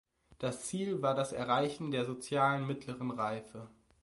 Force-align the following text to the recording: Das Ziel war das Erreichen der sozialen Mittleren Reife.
Das 0.39 0.63
Ziel 0.63 1.03
war 1.03 1.13
das 1.13 1.31
Erreichen 1.31 1.91
der 1.91 2.05
sozialen 2.05 2.65
Mittleren 2.65 3.11
Reife. 3.11 3.69